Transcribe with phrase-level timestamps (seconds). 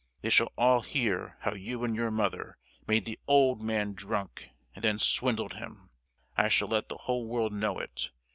[0.23, 2.57] They shall all hear how you and your mother
[2.87, 5.91] made the old man drunk, and then swindled him!
[6.35, 8.09] I shall let the whole world know it!